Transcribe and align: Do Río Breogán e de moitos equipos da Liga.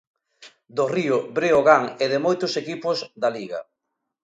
Do 0.77 0.85
Río 0.95 1.17
Breogán 1.35 1.83
e 2.03 2.05
de 2.11 2.19
moitos 2.25 2.53
equipos 2.61 2.97
da 3.21 3.29
Liga. 3.37 3.59